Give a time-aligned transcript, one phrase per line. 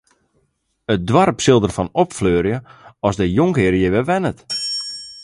[0.93, 2.57] It doarp sil derfan opfleurje
[3.07, 4.39] as de jonkhear hjir wer wennet.